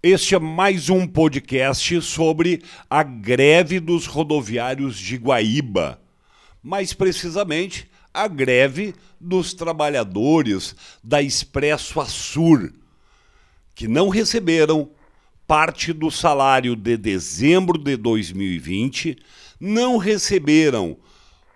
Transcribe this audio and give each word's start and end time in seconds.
Este 0.00 0.36
é 0.36 0.38
mais 0.38 0.88
um 0.88 1.08
podcast 1.08 2.00
sobre 2.02 2.62
a 2.88 3.02
greve 3.02 3.80
dos 3.80 4.06
rodoviários 4.06 4.96
de 4.96 5.16
Guaíba. 5.16 6.00
Mais 6.62 6.92
precisamente, 6.92 7.90
a 8.14 8.28
greve 8.28 8.94
dos 9.20 9.52
trabalhadores 9.52 10.76
da 11.02 11.20
Expresso 11.20 12.00
Açur, 12.00 12.72
que 13.74 13.88
não 13.88 14.08
receberam 14.08 14.88
parte 15.48 15.92
do 15.92 16.12
salário 16.12 16.76
de 16.76 16.96
dezembro 16.96 17.76
de 17.76 17.96
2020, 17.96 19.18
não 19.58 19.96
receberam 19.96 20.96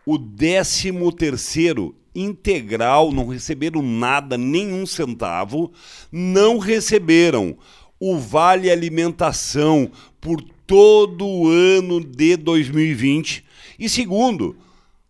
o 0.04 0.18
13 0.18 0.90
terceiro 1.16 1.94
integral, 2.12 3.12
não 3.12 3.28
receberam 3.28 3.82
nada, 3.82 4.36
nenhum 4.36 4.84
centavo, 4.84 5.72
não 6.10 6.58
receberam 6.58 7.56
o 8.04 8.18
Vale 8.18 8.68
Alimentação 8.68 9.88
por 10.20 10.42
todo 10.66 11.24
o 11.24 11.48
ano 11.48 12.04
de 12.04 12.36
2020. 12.36 13.44
E 13.78 13.88
segundo, 13.88 14.56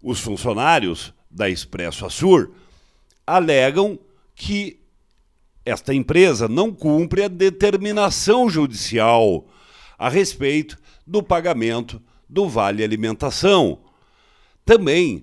os 0.03 0.21
funcionários 0.21 1.15
da 1.31 1.49
Expresso 1.49 2.05
Açur 2.05 2.51
alegam 3.27 3.99
que 4.35 4.79
esta 5.65 5.95
empresa 5.95 6.47
não 6.47 6.71
cumpre 6.71 7.23
a 7.23 7.29
determinação 7.29 8.51
judicial 8.51 9.47
a 9.99 10.11
respeito 10.11 10.79
do 11.07 11.23
pagamento 11.23 11.99
do 12.29 12.47
Vale 12.47 12.85
Alimentação. 12.85 13.79
Também 14.67 15.23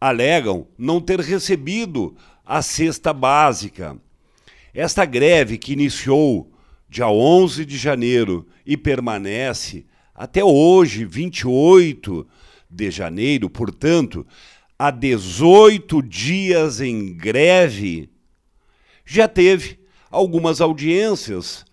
alegam 0.00 0.64
não 0.78 1.00
ter 1.00 1.18
recebido 1.18 2.16
a 2.46 2.62
cesta 2.62 3.12
básica. 3.12 3.96
Esta 4.72 5.04
greve 5.04 5.58
que 5.58 5.72
iniciou 5.72 6.48
dia 6.90 7.08
11 7.08 7.64
de 7.64 7.78
janeiro 7.78 8.48
e 8.66 8.76
permanece 8.76 9.86
até 10.12 10.44
hoje, 10.44 11.04
28 11.04 12.26
de 12.68 12.90
janeiro, 12.90 13.48
portanto, 13.48 14.26
há 14.76 14.90
18 14.90 16.02
dias 16.02 16.80
em 16.80 17.14
greve, 17.14 18.10
já 19.06 19.28
teve 19.28 19.78
algumas 20.10 20.60
audiências, 20.60 21.64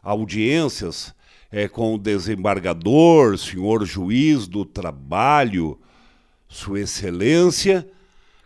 audiências 0.00 1.12
é, 1.50 1.66
com 1.66 1.94
o 1.94 1.98
desembargador, 1.98 3.36
senhor 3.36 3.84
juiz 3.84 4.46
do 4.46 4.64
trabalho, 4.64 5.80
Sua 6.48 6.80
Excelência, 6.80 7.88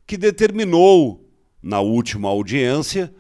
que 0.06 0.16
determinou 0.16 1.28
na 1.62 1.80
última 1.80 2.28
audiência 2.30 3.14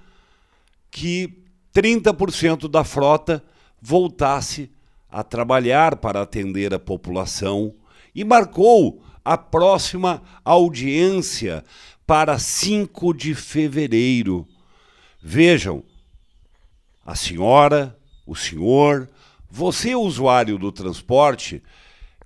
que 0.90 1.38
30% 1.78 2.68
da 2.68 2.82
frota 2.82 3.40
voltasse 3.80 4.68
a 5.08 5.22
trabalhar 5.22 5.94
para 5.94 6.20
atender 6.20 6.74
a 6.74 6.78
população 6.78 7.72
e 8.12 8.24
marcou 8.24 9.00
a 9.24 9.38
próxima 9.38 10.20
audiência 10.44 11.64
para 12.04 12.36
5 12.36 13.14
de 13.14 13.32
fevereiro. 13.32 14.44
Vejam, 15.22 15.84
a 17.06 17.14
senhora, 17.14 17.96
o 18.26 18.34
senhor, 18.34 19.08
você, 19.48 19.94
usuário 19.94 20.58
do 20.58 20.72
transporte 20.72 21.62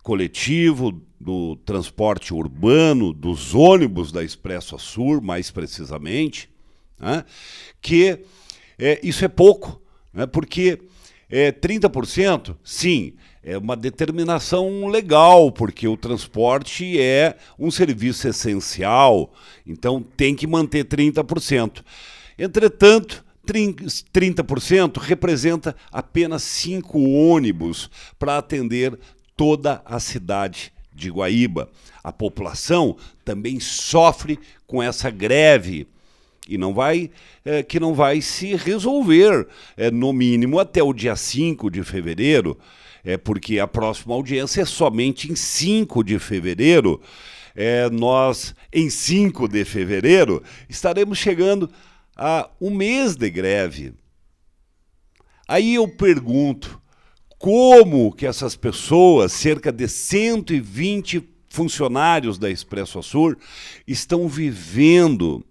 coletivo, 0.02 0.98
do 1.20 1.56
transporte 1.56 2.32
urbano, 2.32 3.12
dos 3.12 3.54
ônibus 3.54 4.10
da 4.10 4.24
Expresso 4.24 4.78
Sul, 4.78 5.20
mais 5.20 5.50
precisamente, 5.50 6.48
né, 6.98 7.22
que 7.82 8.24
é, 8.82 9.00
isso 9.00 9.24
é 9.24 9.28
pouco, 9.28 9.80
né? 10.12 10.26
porque 10.26 10.80
é, 11.30 11.52
30%, 11.52 12.56
sim, 12.64 13.14
é 13.44 13.56
uma 13.56 13.76
determinação 13.76 14.88
legal, 14.88 15.52
porque 15.52 15.86
o 15.86 15.96
transporte 15.96 17.00
é 17.00 17.36
um 17.56 17.70
serviço 17.70 18.26
essencial, 18.26 19.32
então 19.64 20.02
tem 20.16 20.34
que 20.34 20.48
manter 20.48 20.84
30%. 20.84 21.84
Entretanto, 22.36 23.24
30% 23.46 24.98
representa 24.98 25.76
apenas 25.92 26.42
cinco 26.42 27.00
ônibus 27.00 27.88
para 28.18 28.38
atender 28.38 28.98
toda 29.36 29.80
a 29.84 30.00
cidade 30.00 30.72
de 30.92 31.08
Guaíba. 31.08 31.70
A 32.02 32.12
população 32.12 32.96
também 33.24 33.60
sofre 33.60 34.40
com 34.66 34.82
essa 34.82 35.08
greve 35.08 35.86
e 36.48 36.58
não 36.58 36.74
vai 36.74 37.10
é, 37.44 37.62
que 37.62 37.78
não 37.78 37.94
vai 37.94 38.20
se 38.20 38.54
resolver 38.56 39.46
é, 39.76 39.90
no 39.90 40.12
mínimo 40.12 40.58
até 40.58 40.82
o 40.82 40.92
dia 40.92 41.16
5 41.16 41.70
de 41.70 41.82
fevereiro, 41.82 42.58
é 43.04 43.16
porque 43.16 43.58
a 43.58 43.66
próxima 43.66 44.14
audiência 44.14 44.62
é 44.62 44.64
somente 44.64 45.30
em 45.30 45.36
5 45.36 46.04
de 46.04 46.18
fevereiro. 46.18 47.00
É, 47.54 47.90
nós, 47.90 48.54
em 48.72 48.88
5 48.88 49.46
de 49.46 49.64
fevereiro, 49.64 50.42
estaremos 50.68 51.18
chegando 51.18 51.68
a 52.16 52.48
um 52.60 52.70
mês 52.70 53.14
de 53.16 53.28
greve. 53.28 53.92
Aí 55.46 55.74
eu 55.74 55.86
pergunto, 55.86 56.80
como 57.38 58.12
que 58.12 58.24
essas 58.24 58.56
pessoas, 58.56 59.32
cerca 59.32 59.72
de 59.72 59.88
120 59.88 61.28
funcionários 61.48 62.38
da 62.38 62.48
Expresso 62.48 62.98
Açur, 62.98 63.36
estão 63.86 64.28
vivendo 64.28 65.44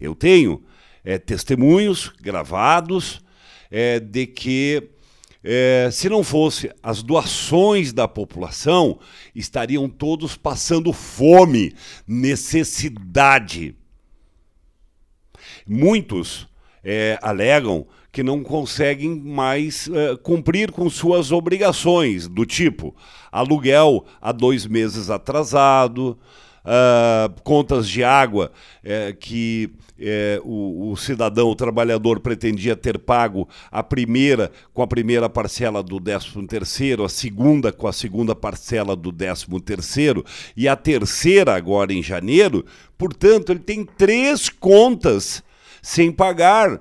eu 0.00 0.14
tenho 0.14 0.62
é, 1.04 1.18
testemunhos 1.18 2.12
gravados 2.20 3.20
é, 3.70 3.98
de 4.00 4.26
que, 4.26 4.90
é, 5.42 5.88
se 5.90 6.08
não 6.08 6.22
fosse 6.22 6.70
as 6.82 7.02
doações 7.02 7.92
da 7.92 8.06
população, 8.06 8.98
estariam 9.34 9.88
todos 9.88 10.36
passando 10.36 10.92
fome, 10.92 11.74
necessidade. 12.06 13.74
Muitos 15.66 16.48
alegam 17.20 17.86
que 18.10 18.22
não 18.22 18.42
conseguem 18.42 19.14
mais 19.14 19.88
é, 19.88 20.16
cumprir 20.16 20.72
com 20.72 20.88
suas 20.88 21.30
obrigações, 21.30 22.26
do 22.26 22.46
tipo 22.46 22.94
aluguel 23.30 24.06
há 24.20 24.32
dois 24.32 24.66
meses 24.66 25.10
atrasado, 25.10 26.18
uh, 26.68 27.40
contas 27.42 27.88
de 27.88 28.04
água 28.04 28.52
uh, 28.84 29.16
que 29.16 29.70
uh, 29.98 30.48
o, 30.48 30.92
o, 30.92 30.96
cidadão, 30.96 31.48
o 31.48 31.56
trabalhador 31.56 32.20
pretendia 32.20 32.76
ter 32.76 32.98
pago 32.98 33.48
a 33.70 33.82
primeira 33.82 34.52
com 34.74 34.82
a 34.82 34.86
primeira 34.86 35.28
parcela 35.28 35.82
do 35.82 35.98
13 35.98 36.46
terceiro, 36.46 37.04
a 37.04 37.08
segunda 37.08 37.72
com 37.72 37.88
a 37.88 37.92
segunda 37.92 38.34
parcela 38.34 38.94
do 38.94 39.10
13 39.10 39.46
terceiro 39.64 40.24
e 40.56 40.68
a 40.68 40.76
terceira 40.76 41.54
agora 41.54 41.92
em 41.92 42.02
janeiro. 42.02 42.64
Portanto, 42.96 43.50
ele 43.50 43.60
tem 43.60 43.84
três 43.84 44.48
contas 44.48 45.42
sem 45.80 46.12
pagar. 46.12 46.80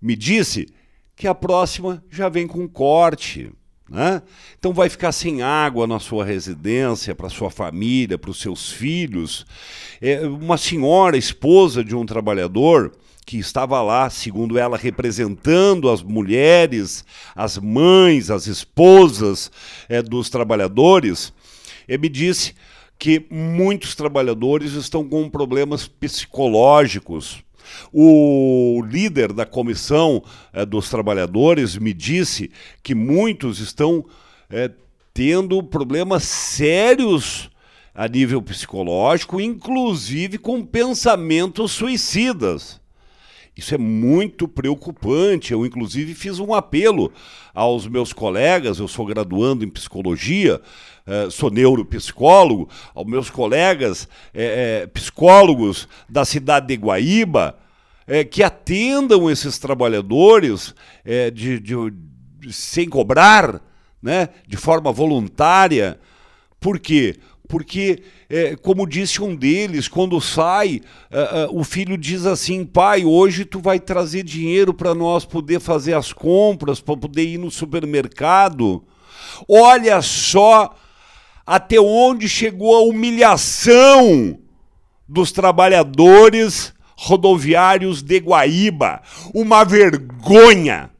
Me 0.00 0.14
disse 0.16 0.68
que 1.14 1.26
a 1.26 1.34
próxima 1.34 2.02
já 2.10 2.28
vem 2.28 2.46
com 2.46 2.66
corte. 2.68 3.50
Né? 3.88 4.20
Então 4.58 4.72
vai 4.72 4.88
ficar 4.88 5.12
sem 5.12 5.40
água 5.40 5.86
na 5.86 5.98
sua 5.98 6.24
residência, 6.24 7.14
para 7.14 7.28
sua 7.28 7.50
família, 7.50 8.18
para 8.18 8.30
os 8.30 8.40
seus 8.40 8.70
filhos. 8.70 9.46
É, 10.00 10.20
uma 10.26 10.58
senhora, 10.58 11.16
esposa 11.16 11.82
de 11.82 11.96
um 11.96 12.04
trabalhador, 12.04 12.92
que 13.24 13.38
estava 13.38 13.82
lá, 13.82 14.08
segundo 14.08 14.58
ela, 14.58 14.78
representando 14.78 15.90
as 15.90 16.02
mulheres, 16.02 17.04
as 17.36 17.58
mães, 17.58 18.30
as 18.30 18.46
esposas 18.46 19.50
é, 19.86 20.00
dos 20.00 20.30
trabalhadores, 20.30 21.30
é, 21.86 21.98
me 21.98 22.08
disse 22.08 22.54
que 22.98 23.26
muitos 23.30 23.94
trabalhadores 23.94 24.72
estão 24.72 25.06
com 25.06 25.28
problemas 25.28 25.86
psicológicos 25.86 27.44
o 27.92 28.82
líder 28.88 29.32
da 29.32 29.46
comissão 29.46 30.22
eh, 30.52 30.64
dos 30.64 30.88
trabalhadores 30.90 31.76
me 31.76 31.92
disse 31.92 32.50
que 32.82 32.94
muitos 32.94 33.60
estão 33.60 34.04
eh, 34.50 34.70
tendo 35.12 35.62
problemas 35.62 36.24
sérios 36.24 37.50
a 37.94 38.06
nível 38.06 38.40
psicológico, 38.40 39.40
inclusive 39.40 40.38
com 40.38 40.64
pensamentos 40.64 41.72
suicidas. 41.72 42.80
Isso 43.56 43.74
é 43.74 43.78
muito 43.78 44.46
preocupante. 44.46 45.52
Eu, 45.52 45.66
inclusive, 45.66 46.14
fiz 46.14 46.38
um 46.38 46.54
apelo 46.54 47.12
aos 47.52 47.88
meus 47.88 48.12
colegas, 48.12 48.78
eu 48.78 48.86
sou 48.86 49.04
graduando 49.04 49.64
em 49.64 49.68
psicologia, 49.68 50.60
eh, 51.04 51.28
sou 51.28 51.50
neuropsicólogo, 51.50 52.68
aos 52.94 53.04
meus 53.04 53.28
colegas 53.28 54.08
eh, 54.32 54.88
psicólogos 54.94 55.88
da 56.08 56.24
cidade 56.24 56.68
de 56.68 56.76
Guaíba, 56.76 57.58
que 58.30 58.42
atendam 58.42 59.30
esses 59.30 59.58
trabalhadores 59.58 60.74
de, 61.34 61.60
de, 61.60 61.90
de, 62.40 62.52
sem 62.52 62.88
cobrar, 62.88 63.60
né, 64.02 64.30
de 64.46 64.56
forma 64.56 64.90
voluntária. 64.90 66.00
Por 66.58 66.78
quê? 66.78 67.18
porque, 67.48 68.02
é, 68.28 68.54
como 68.56 68.86
disse 68.86 69.22
um 69.22 69.34
deles, 69.34 69.88
quando 69.88 70.20
sai, 70.20 70.82
uh, 71.10 71.50
uh, 71.50 71.58
o 71.58 71.64
filho 71.64 71.96
diz 71.96 72.26
assim: 72.26 72.64
pai, 72.64 73.04
hoje 73.04 73.46
tu 73.46 73.58
vai 73.58 73.80
trazer 73.80 74.22
dinheiro 74.22 74.74
para 74.74 74.94
nós 74.94 75.24
poder 75.24 75.58
fazer 75.58 75.94
as 75.94 76.12
compras, 76.12 76.78
para 76.78 76.96
poder 76.96 77.24
ir 77.24 77.38
no 77.38 77.50
supermercado. 77.50 78.84
Olha 79.48 80.02
só 80.02 80.74
até 81.46 81.80
onde 81.80 82.28
chegou 82.28 82.76
a 82.76 82.82
humilhação 82.82 84.38
dos 85.08 85.32
trabalhadores 85.32 86.74
rodoviários 86.98 88.02
de 88.02 88.18
Guaíba. 88.18 89.00
Uma 89.32 89.62
vergonha! 89.62 90.90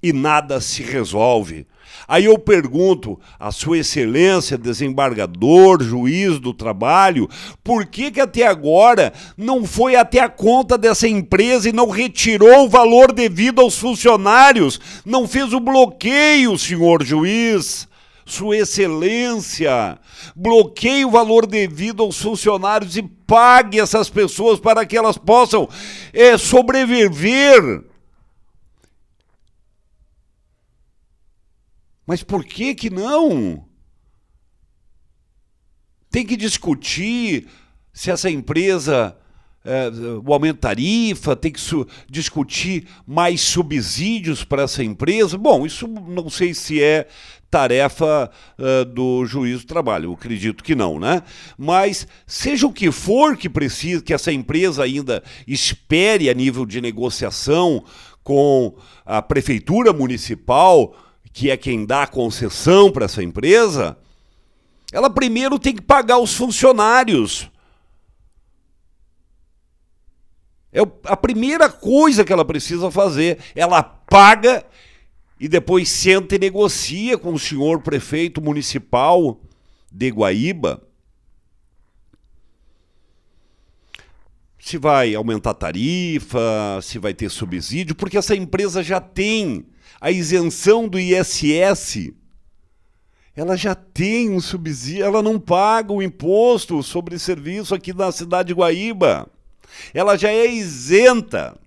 E 0.00 0.12
nada 0.12 0.60
se 0.60 0.84
resolve. 0.84 1.66
Aí 2.06 2.26
eu 2.26 2.38
pergunto 2.38 3.18
a 3.38 3.50
Sua 3.50 3.78
Excelência, 3.78 4.56
desembargador, 4.56 5.82
juiz 5.82 6.38
do 6.38 6.54
trabalho, 6.54 7.28
por 7.64 7.84
que, 7.84 8.12
que 8.12 8.20
até 8.20 8.46
agora 8.46 9.12
não 9.36 9.64
foi 9.64 9.96
até 9.96 10.20
a 10.20 10.28
conta 10.28 10.78
dessa 10.78 11.08
empresa 11.08 11.68
e 11.68 11.72
não 11.72 11.90
retirou 11.90 12.64
o 12.64 12.68
valor 12.68 13.12
devido 13.12 13.60
aos 13.60 13.76
funcionários? 13.76 14.80
Não 15.04 15.26
fez 15.26 15.52
o 15.52 15.58
bloqueio, 15.58 16.56
senhor 16.56 17.04
juiz? 17.04 17.88
Sua 18.32 18.58
Excelência, 18.58 19.98
bloqueie 20.34 21.04
o 21.04 21.10
valor 21.10 21.46
devido 21.46 22.02
aos 22.02 22.20
funcionários 22.20 22.96
e 22.96 23.02
pague 23.02 23.80
essas 23.80 24.10
pessoas 24.10 24.60
para 24.60 24.84
que 24.84 24.96
elas 24.96 25.16
possam 25.16 25.68
é, 26.12 26.36
sobreviver. 26.36 27.84
Mas 32.06 32.22
por 32.22 32.44
que 32.44 32.74
que 32.74 32.88
não? 32.88 33.66
Tem 36.10 36.24
que 36.24 36.36
discutir 36.36 37.48
se 37.92 38.10
essa 38.10 38.30
empresa 38.30 39.16
é, 39.68 39.90
o 40.24 40.32
aumento 40.32 40.56
de 40.56 40.60
tarifa, 40.62 41.36
tem 41.36 41.52
que 41.52 41.60
discutir 42.10 42.86
mais 43.06 43.42
subsídios 43.42 44.42
para 44.42 44.62
essa 44.62 44.82
empresa. 44.82 45.36
Bom, 45.36 45.66
isso 45.66 45.86
não 45.86 46.30
sei 46.30 46.54
se 46.54 46.82
é 46.82 47.06
tarefa 47.50 48.30
uh, 48.58 48.84
do 48.84 49.24
juiz 49.24 49.60
do 49.60 49.66
trabalho, 49.66 50.06
eu 50.06 50.12
acredito 50.12 50.62
que 50.62 50.74
não, 50.74 50.98
né? 50.98 51.22
Mas 51.56 52.06
seja 52.26 52.66
o 52.66 52.72
que 52.72 52.90
for 52.92 53.36
que 53.36 53.48
precisa, 53.48 54.02
que 54.02 54.12
essa 54.12 54.32
empresa 54.32 54.82
ainda 54.82 55.22
espere 55.46 56.28
a 56.28 56.34
nível 56.34 56.66
de 56.66 56.80
negociação 56.80 57.82
com 58.22 58.74
a 59.04 59.22
prefeitura 59.22 59.92
municipal, 59.92 60.94
que 61.32 61.50
é 61.50 61.56
quem 61.56 61.86
dá 61.86 62.02
a 62.02 62.06
concessão 62.06 62.90
para 62.90 63.06
essa 63.06 63.22
empresa, 63.22 63.96
ela 64.92 65.08
primeiro 65.08 65.58
tem 65.58 65.74
que 65.74 65.82
pagar 65.82 66.18
os 66.18 66.34
funcionários. 66.34 67.50
É 70.72 70.80
a 71.04 71.16
primeira 71.16 71.68
coisa 71.68 72.24
que 72.24 72.32
ela 72.32 72.44
precisa 72.44 72.90
fazer. 72.90 73.38
Ela 73.54 73.82
paga 73.82 74.64
e 75.40 75.48
depois 75.48 75.88
senta 75.88 76.34
e 76.34 76.38
negocia 76.38 77.16
com 77.16 77.32
o 77.32 77.38
senhor 77.38 77.80
prefeito 77.80 78.40
municipal 78.40 79.40
de 79.90 80.10
Guaíba. 80.10 80.82
Se 84.58 84.76
vai 84.76 85.14
aumentar 85.14 85.54
tarifa, 85.54 86.78
se 86.82 86.98
vai 86.98 87.14
ter 87.14 87.30
subsídio, 87.30 87.94
porque 87.94 88.18
essa 88.18 88.36
empresa 88.36 88.82
já 88.82 89.00
tem 89.00 89.64
a 90.00 90.10
isenção 90.10 90.86
do 90.86 90.98
ISS, 90.98 92.12
ela 93.34 93.56
já 93.56 93.74
tem 93.74 94.28
um 94.28 94.40
subsídio, 94.40 95.04
ela 95.04 95.22
não 95.22 95.38
paga 95.38 95.92
o 95.92 96.02
imposto 96.02 96.82
sobre 96.82 97.18
serviço 97.18 97.74
aqui 97.74 97.94
na 97.94 98.12
cidade 98.12 98.48
de 98.48 98.54
Guaíba. 98.54 99.30
Ela 99.92 100.16
já 100.16 100.30
é 100.30 100.46
isenta. 100.46 101.58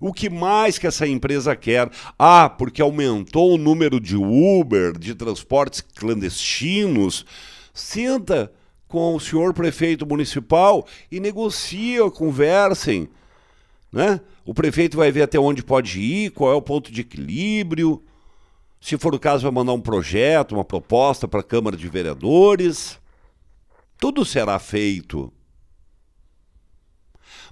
O 0.00 0.12
que 0.12 0.28
mais 0.28 0.78
que 0.78 0.86
essa 0.86 1.06
empresa 1.06 1.56
quer? 1.56 1.90
Ah, 2.18 2.48
porque 2.48 2.82
aumentou 2.82 3.54
o 3.54 3.58
número 3.58 4.00
de 4.00 4.16
Uber, 4.16 4.98
de 4.98 5.14
transportes 5.14 5.80
clandestinos. 5.80 7.24
Senta 7.72 8.52
com 8.86 9.14
o 9.14 9.20
senhor 9.20 9.54
prefeito 9.54 10.06
municipal 10.06 10.86
e 11.10 11.18
negocia, 11.18 12.10
conversem. 12.10 13.08
Né? 13.92 14.20
O 14.44 14.52
prefeito 14.52 14.96
vai 14.96 15.10
ver 15.10 15.22
até 15.22 15.38
onde 15.38 15.62
pode 15.62 16.00
ir, 16.00 16.30
qual 16.32 16.52
é 16.52 16.54
o 16.54 16.62
ponto 16.62 16.92
de 16.92 17.00
equilíbrio. 17.00 18.02
Se 18.80 18.98
for 18.98 19.14
o 19.14 19.18
caso, 19.18 19.44
vai 19.44 19.52
mandar 19.52 19.72
um 19.72 19.80
projeto, 19.80 20.52
uma 20.52 20.64
proposta 20.64 21.26
para 21.26 21.40
a 21.40 21.44
Câmara 21.44 21.76
de 21.76 21.88
Vereadores. 21.88 23.00
Tudo 23.98 24.24
será 24.24 24.58
feito. 24.58 25.32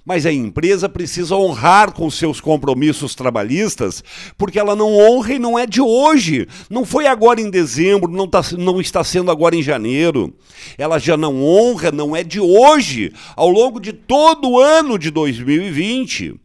Mas 0.05 0.25
a 0.25 0.33
empresa 0.33 0.89
precisa 0.89 1.35
honrar 1.35 1.93
com 1.93 2.09
seus 2.11 2.41
compromissos 2.41 3.15
trabalhistas, 3.15 4.03
porque 4.37 4.59
ela 4.59 4.75
não 4.75 4.97
honra 4.97 5.35
e 5.35 5.39
não 5.39 5.57
é 5.57 5.65
de 5.65 5.79
hoje. 5.79 6.45
Não 6.69 6.83
foi 6.85 7.07
agora 7.07 7.39
em 7.39 7.49
dezembro, 7.49 8.11
não, 8.11 8.27
tá, 8.27 8.41
não 8.57 8.81
está 8.81 9.01
sendo 9.01 9.31
agora 9.31 9.55
em 9.55 9.63
janeiro. 9.63 10.35
Ela 10.77 10.99
já 10.99 11.15
não 11.15 11.41
honra, 11.41 11.89
não 11.89 12.13
é 12.13 12.21
de 12.21 12.41
hoje, 12.41 13.13
ao 13.33 13.49
longo 13.49 13.79
de 13.79 13.93
todo 13.93 14.49
o 14.49 14.59
ano 14.59 14.99
de 14.99 15.09
2020. 15.09 16.35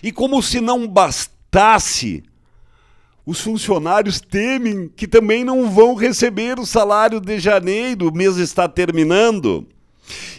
E 0.00 0.12
como 0.12 0.40
se 0.40 0.60
não 0.60 0.86
bastasse, 0.86 2.22
os 3.26 3.40
funcionários 3.40 4.20
temem 4.20 4.88
que 4.94 5.08
também 5.08 5.44
não 5.44 5.68
vão 5.68 5.94
receber 5.94 6.60
o 6.60 6.66
salário 6.66 7.20
de 7.20 7.40
janeiro, 7.40 8.08
o 8.08 8.14
mês 8.14 8.36
está 8.36 8.68
terminando. 8.68 9.66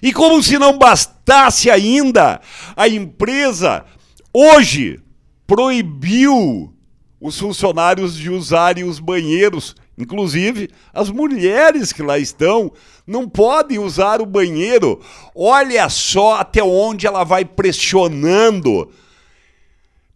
E 0.01 0.11
como 0.11 0.41
se 0.41 0.57
não 0.57 0.77
bastasse 0.77 1.69
ainda, 1.69 2.41
a 2.75 2.87
empresa 2.87 3.85
hoje 4.33 4.99
proibiu 5.45 6.73
os 7.19 7.37
funcionários 7.37 8.15
de 8.15 8.29
usarem 8.29 8.83
os 8.83 8.99
banheiros, 8.99 9.75
inclusive 9.97 10.69
as 10.93 11.09
mulheres 11.09 11.93
que 11.93 12.01
lá 12.01 12.17
estão 12.17 12.71
não 13.05 13.29
podem 13.29 13.77
usar 13.77 14.21
o 14.21 14.25
banheiro. 14.25 14.99
Olha 15.35 15.87
só 15.89 16.35
até 16.35 16.63
onde 16.63 17.05
ela 17.05 17.23
vai 17.23 17.45
pressionando 17.45 18.89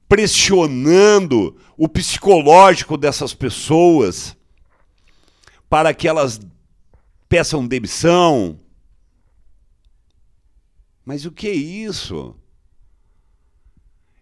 pressionando 0.07 1.55
o 1.77 1.89
psicológico 1.89 2.95
dessas 2.95 3.33
pessoas 3.33 4.35
para 5.69 5.93
que 5.93 6.07
elas 6.07 6.39
peçam 7.27 7.67
demissão. 7.67 8.59
Mas 11.05 11.25
o 11.25 11.31
que 11.31 11.47
é 11.47 11.53
isso? 11.53 12.35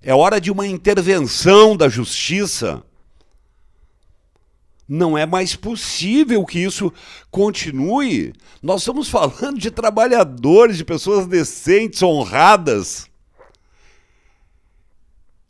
É 0.01 0.13
hora 0.13 0.41
de 0.41 0.51
uma 0.51 0.67
intervenção 0.67 1.77
da 1.77 1.87
justiça. 1.87 2.83
Não 4.87 5.17
é 5.17 5.25
mais 5.25 5.55
possível 5.55 6.45
que 6.45 6.59
isso 6.59 6.91
continue. 7.31 8.33
Nós 8.61 8.81
estamos 8.81 9.07
falando 9.07 9.57
de 9.57 9.71
trabalhadores, 9.71 10.77
de 10.77 10.83
pessoas 10.83 11.25
decentes, 11.25 12.03
honradas 12.03 13.09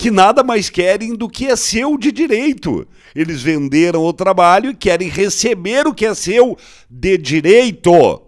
que 0.04 0.12
nada 0.12 0.44
mais 0.44 0.70
querem 0.70 1.16
do 1.16 1.30
que 1.30 1.48
é 1.48 1.56
seu 1.56 1.98
de 1.98 2.12
direito. 2.12 2.86
Eles 3.16 3.42
venderam 3.42 4.02
o 4.02 4.12
trabalho 4.12 4.72
e 4.72 4.76
querem 4.76 5.08
receber 5.08 5.88
o 5.88 5.94
que 5.94 6.06
é 6.06 6.14
seu 6.14 6.58
de 6.90 7.18
direito. 7.18 8.22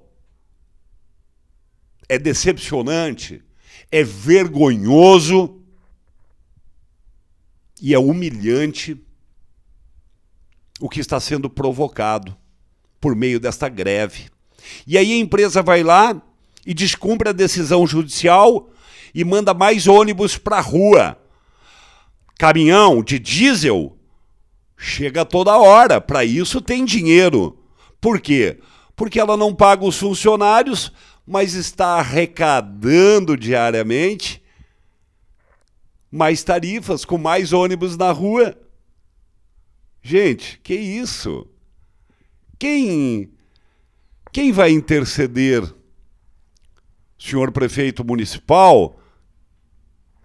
É 2.08 2.18
decepcionante, 2.18 3.44
é 3.92 4.04
vergonhoso 4.04 5.62
e 7.82 7.94
é 7.94 8.00
humilhante 8.00 8.98
o 10.80 10.90
que 10.90 11.00
está 11.00 11.20
sendo 11.20 11.50
provocado 11.50 12.36
por 13.00 13.16
meio 13.16 13.40
desta 13.40 13.70
greve. 13.70 14.30
E 14.86 14.98
aí 14.98 15.14
a 15.14 15.18
empresa 15.18 15.62
vai 15.62 15.84
lá 15.84 16.22
e 16.66 16.74
descumpre 16.74 17.30
a 17.30 17.34
decisão 17.34 17.86
judicial 17.86 18.70
e 19.14 19.24
manda 19.24 19.54
mais 19.54 19.88
ônibus 19.88 20.38
para 20.38 20.58
a 20.58 20.62
rua 20.62 21.18
caminhão 22.38 23.02
de 23.02 23.18
diesel 23.18 23.96
chega 24.78 25.26
toda 25.26 25.58
hora. 25.58 26.00
Para 26.02 26.24
isso 26.24 26.62
tem 26.62 26.86
dinheiro. 26.86 27.58
Por 28.00 28.20
quê? 28.20 28.60
Porque 28.96 29.20
ela 29.20 29.36
não 29.36 29.54
paga 29.54 29.86
os 29.86 29.98
funcionários, 29.98 30.92
mas 31.26 31.54
está 31.54 32.00
arrecadando 32.00 33.36
diariamente 33.36 34.44
mais 36.12 36.44
tarifas 36.44 37.04
com 37.04 37.18
mais 37.18 37.52
ônibus 37.52 37.98
na 37.98 38.12
rua. 38.12 38.58
Gente, 40.02 40.60
que 40.60 40.76
isso? 40.76 41.48
Quem 42.58 43.32
quem 44.32 44.52
vai 44.52 44.72
interceder? 44.72 45.74
senhor 47.18 47.52
prefeito 47.52 48.04
municipal 48.04 49.00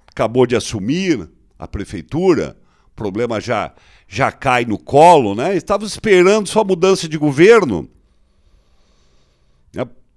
acabou 0.07 0.47
de 0.47 0.55
assumir 0.55 1.31
a 1.59 1.67
prefeitura, 1.67 2.57
o 2.89 2.91
problema 2.95 3.41
já, 3.41 3.73
já 4.07 4.31
cai 4.31 4.65
no 4.65 4.79
colo, 4.79 5.35
né? 5.35 5.57
Estava 5.57 5.85
esperando 5.85 6.49
só 6.49 6.65
mudança 6.65 7.09
de 7.09 7.17
governo. 7.17 7.89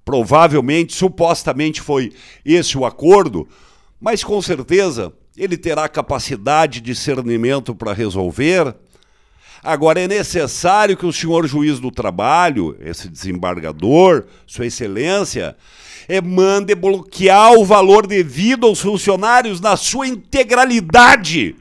Provavelmente, 0.05 0.93
supostamente 0.93 1.81
foi 1.81 2.12
esse 2.43 2.77
o 2.77 2.86
acordo, 2.86 3.48
mas 4.00 4.24
com 4.24 4.41
certeza 4.41 5.13
ele 5.38 5.57
terá 5.57 5.88
capacidade 5.88 6.79
de 6.79 6.93
discernimento 6.93 7.74
para 7.74 7.93
resolver. 7.93 8.75
Agora, 9.63 10.01
é 10.01 10.07
necessário 10.07 10.98
que 10.98 11.05
o 11.05 11.13
senhor 11.13 11.48
juiz 11.48 11.79
do 11.79 11.89
trabalho, 11.89 12.75
esse 12.81 13.07
desembargador, 13.07 14.25
Sua 14.45 14.65
Excelência, 14.65 15.55
é, 16.07 16.22
mande 16.22 16.75
bloquear 16.75 17.53
o 17.53 17.63
valor 17.63 18.05
devido 18.05 18.67
aos 18.67 18.81
funcionários 18.81 19.62
na 19.62 19.77
sua 19.77 20.05
integralidade 20.05 21.55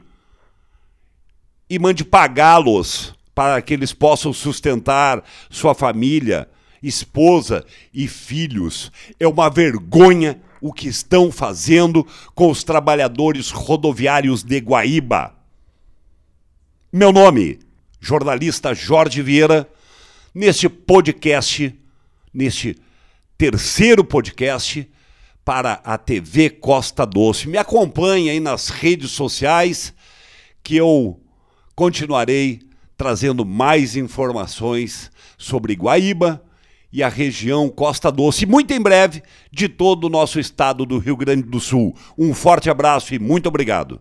e 1.69 1.79
mande 1.79 2.03
pagá-los 2.03 3.13
para 3.33 3.61
que 3.61 3.73
eles 3.73 3.93
possam 3.93 4.31
sustentar 4.33 5.23
sua 5.49 5.73
família, 5.73 6.47
esposa 6.83 7.65
e 7.93 8.07
filhos. 8.07 8.91
É 9.19 9.27
uma 9.27 9.49
vergonha 9.49 10.39
o 10.61 10.71
que 10.71 10.87
estão 10.87 11.31
fazendo 11.31 12.05
com 12.35 12.49
os 12.49 12.63
trabalhadores 12.63 13.49
rodoviários 13.49 14.43
de 14.43 14.59
Guaíba. 14.59 15.35
Meu 16.91 17.11
nome, 17.11 17.59
jornalista 17.99 18.73
Jorge 18.73 19.21
Vieira, 19.21 19.67
neste 20.33 20.69
podcast, 20.69 21.73
neste 22.33 22.77
terceiro 23.37 24.03
podcast 24.03 24.89
para 25.43 25.81
a 25.83 25.97
TV 25.97 26.49
Costa 26.49 27.05
Doce. 27.05 27.49
Me 27.49 27.57
acompanhe 27.57 28.29
aí 28.29 28.39
nas 28.39 28.69
redes 28.69 29.11
sociais 29.11 29.93
que 30.63 30.77
eu 30.77 31.19
continuarei 31.75 32.61
trazendo 32.95 33.43
mais 33.43 33.97
informações 33.97 35.11
sobre 35.37 35.73
Guaíba 35.73 36.41
e 36.93 37.01
a 37.01 37.09
região 37.09 37.67
Costa 37.69 38.11
Doce, 38.11 38.45
muito 38.45 38.71
em 38.71 38.79
breve, 38.79 39.23
de 39.51 39.67
todo 39.67 40.05
o 40.05 40.09
nosso 40.09 40.39
estado 40.39 40.85
do 40.85 40.99
Rio 40.99 41.17
Grande 41.17 41.41
do 41.41 41.59
Sul. 41.59 41.95
Um 42.15 42.35
forte 42.35 42.69
abraço 42.69 43.15
e 43.15 43.19
muito 43.19 43.47
obrigado. 43.47 43.91